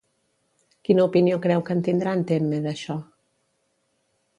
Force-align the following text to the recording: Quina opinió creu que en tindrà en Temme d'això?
Quina 0.87 1.05
opinió 1.11 1.39
creu 1.45 1.63
que 1.69 1.75
en 1.77 1.85
tindrà 1.91 2.17
en 2.21 2.27
Temme 2.33 2.65
d'això? 2.67 3.01